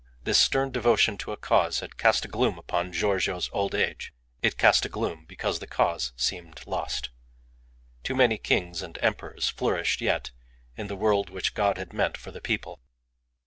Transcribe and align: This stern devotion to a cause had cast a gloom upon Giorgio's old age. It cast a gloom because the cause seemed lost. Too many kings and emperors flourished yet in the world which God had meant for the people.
This 0.23 0.39
stern 0.39 0.71
devotion 0.71 1.15
to 1.19 1.31
a 1.31 1.37
cause 1.37 1.81
had 1.81 1.95
cast 1.95 2.25
a 2.25 2.27
gloom 2.27 2.57
upon 2.57 2.91
Giorgio's 2.91 3.51
old 3.53 3.75
age. 3.75 4.11
It 4.41 4.57
cast 4.57 4.83
a 4.83 4.89
gloom 4.89 5.25
because 5.25 5.59
the 5.59 5.67
cause 5.67 6.11
seemed 6.15 6.65
lost. 6.65 7.11
Too 8.01 8.15
many 8.15 8.39
kings 8.39 8.81
and 8.81 8.97
emperors 9.03 9.47
flourished 9.49 10.01
yet 10.01 10.31
in 10.75 10.87
the 10.87 10.95
world 10.97 11.29
which 11.29 11.53
God 11.53 11.77
had 11.77 11.93
meant 11.93 12.17
for 12.17 12.31
the 12.31 12.41
people. 12.41 12.81